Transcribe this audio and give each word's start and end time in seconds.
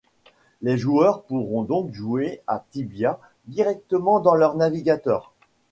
Les 0.63 0.79
joueurs 0.79 1.21
pourront 1.21 1.61
donc 1.61 1.93
jouer 1.93 2.41
à 2.47 2.65
Tibia 2.71 3.19
directement 3.47 4.19
dans 4.19 4.33
leur 4.33 4.55
navigateur. 4.55 5.31